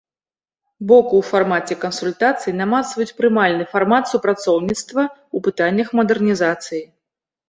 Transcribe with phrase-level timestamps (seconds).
[0.91, 6.81] Боку ў фармаце кансультацый намацваюць прымальны фармат супрацоўніцтва ў пытаннях мадэрнізацыі.